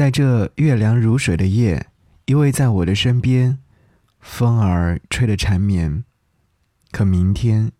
[0.00, 1.88] 在这月凉如水的夜，
[2.24, 3.58] 依偎在我的身边，
[4.18, 6.04] 风儿吹得缠绵。
[6.90, 7.70] 可明天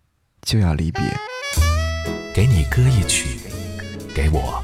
[0.42, 1.02] 就要离别，
[2.34, 3.40] 给你歌一曲，
[4.14, 4.62] 给我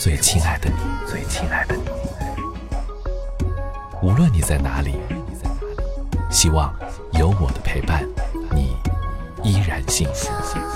[0.00, 0.76] 最亲爱的你，
[1.08, 1.84] 最亲爱的你。
[4.02, 4.96] 无论你在哪里，
[6.28, 6.74] 希望
[7.12, 8.04] 有我的陪伴，
[8.50, 8.74] 你
[9.44, 10.75] 依然幸福。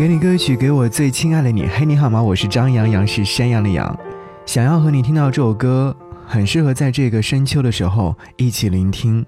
[0.00, 1.66] 给你歌曲，给我最亲爱的你。
[1.66, 2.22] 嘿，你好吗？
[2.22, 3.98] 我是张阳阳，是山羊的羊。
[4.46, 5.94] 想要和你听到这首歌，
[6.26, 9.26] 很适合在这个深秋的时候一起聆听。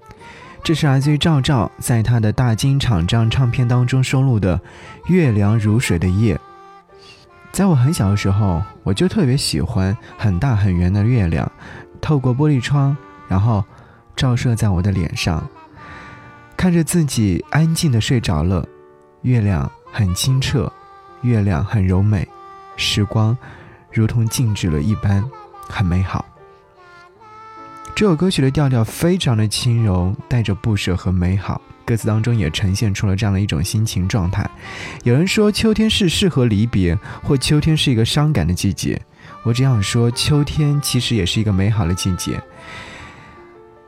[0.63, 4.57] 这是来自于赵照在他的大金厂这样唱片当中收录的
[5.13, 6.35] 《月凉如水的夜》。
[7.51, 11.51] 在我很小的时候，我就特别喜欢很大很圆的月亮，
[12.01, 12.97] 透过玻璃窗，
[13.27, 13.63] 然后
[14.15, 15.47] 照射在我的脸上，
[16.57, 18.67] 看着自己安静的睡着了，
[19.21, 19.71] 月亮。
[19.95, 20.73] 很清澈，
[21.21, 22.27] 月亮很柔美，
[22.75, 23.37] 时光
[23.91, 25.23] 如同静止了一般，
[25.69, 26.25] 很美好。
[27.93, 31.61] 这首歌曲的调调非常的轻柔，带着不舍和美好。
[31.85, 34.49] 歌词当中也呈现出了这样的一种心情状态。
[35.03, 38.99] 有人说秋天是适合离别，或秋天是一个伤感的季节。
[39.43, 42.41] 我只想说，秋天其实也是一个美好的季节。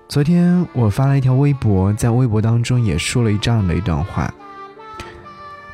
[0.08, 4.31] 昨天我发了一条微博，在微博当中也说了这样的一段话。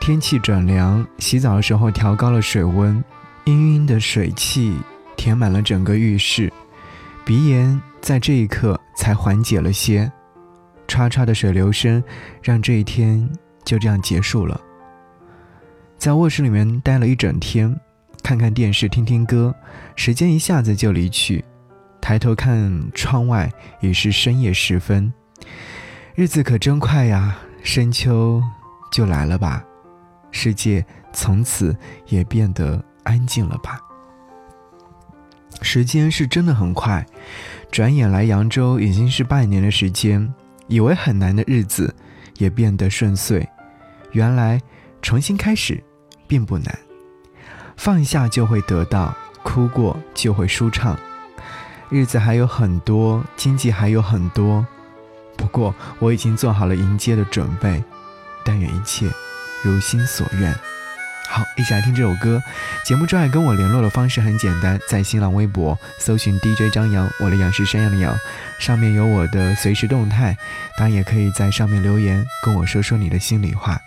[0.02, 3.02] 天气转凉，洗澡的时候调高了水温，
[3.45, 4.75] 氤氲的水汽
[5.16, 6.52] 填满了整个浴室，
[7.23, 10.11] 鼻炎在这一刻才缓解了些。
[10.88, 12.03] 唰唰的水流声，
[12.41, 13.29] 让这一天
[13.63, 14.59] 就这样结束了。
[15.99, 17.79] 在卧室里面待了一整天，
[18.23, 19.53] 看看电视，听听歌，
[19.95, 21.45] 时间一下子就离去。
[22.02, 25.13] 抬头看窗外，已是深夜时分，
[26.16, 28.41] 日子可真快呀，深秋
[28.91, 29.63] 就来了吧。
[30.31, 31.75] 世界从此
[32.07, 33.79] 也变得安静了吧？
[35.61, 37.05] 时间是真的很快，
[37.71, 40.33] 转眼来扬州已经是半年的时间。
[40.67, 41.93] 以为很难的日子，
[42.38, 43.45] 也变得顺遂。
[44.13, 44.61] 原来
[45.01, 45.83] 重新开始
[46.28, 46.79] 并不难，
[47.75, 49.13] 放下就会得到，
[49.44, 50.97] 哭过就会舒畅。
[51.89, 54.66] 日子还有很多，经济还有很多，
[55.35, 57.83] 不过我已经做好了迎接的准备。
[58.45, 59.09] 但愿一切。
[59.63, 60.53] 如心所愿，
[61.27, 62.41] 好，一起来听这首歌。
[62.83, 68.17] 节目之外跟我联络的方式很简单，在新浪微博搜寻 DJ 张扬，我的杨是山羊的羊，
[68.59, 70.35] 上面有我的随时动态，
[70.77, 73.79] 当然也可以在上面留言，跟我说说你的心里话。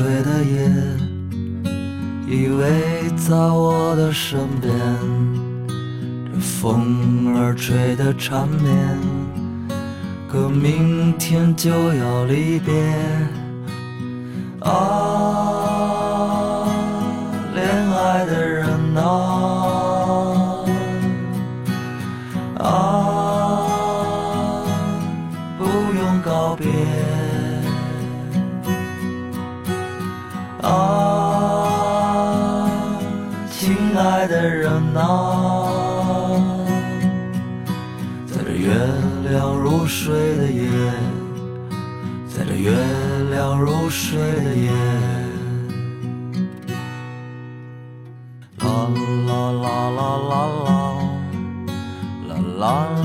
[0.00, 0.64] 睡的夜，
[2.26, 4.72] 依偎在我的身边，
[6.32, 8.98] 这风儿吹得缠绵，
[10.26, 12.72] 可明天就要离别。
[14.60, 14.72] 啊，
[17.54, 19.04] 恋爱的人啊，
[22.58, 22.64] 啊，
[25.58, 26.64] 不用告别。
[34.92, 34.98] 呐，
[38.26, 38.74] 在这月
[39.28, 40.68] 亮如水的夜，
[42.28, 42.72] 在这月
[43.30, 44.70] 亮如水的夜，
[48.58, 48.64] 啦
[49.26, 50.30] 啦啦啦啦，
[52.28, 52.99] 啦啦啦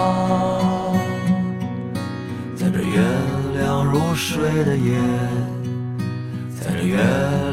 [2.56, 3.02] 在这月
[3.60, 4.98] 亮如水的夜，
[6.60, 6.98] 在这月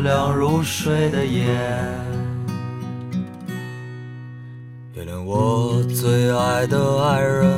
[0.03, 1.47] 亮如水的夜，
[4.95, 7.51] 原谅我最爱的爱人，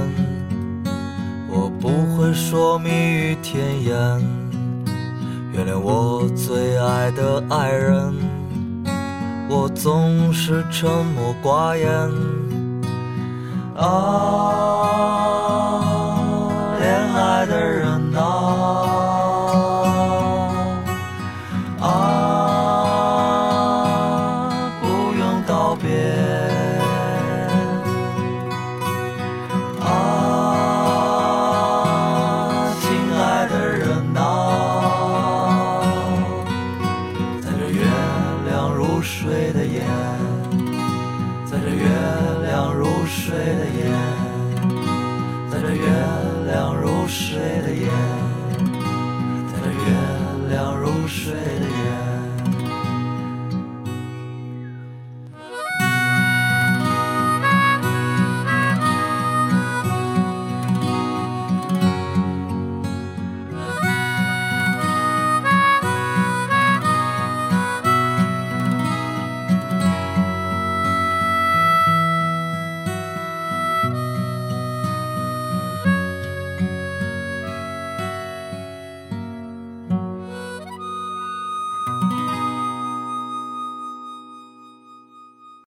[1.48, 3.96] 我不会说蜜语甜言。
[5.56, 8.14] 原谅我最爱的爱人，
[9.48, 11.88] 我总是沉默寡言。
[13.74, 13.86] 啊，
[16.78, 17.95] 恋爱的人
[39.36, 39.82] 睡的夜，
[41.44, 41.84] 在这月
[42.42, 43.84] 亮如水的夜，
[45.50, 45.84] 在这月
[46.46, 47.86] 亮如水的夜，
[49.52, 49.84] 在这月
[50.48, 51.85] 亮如水的夜。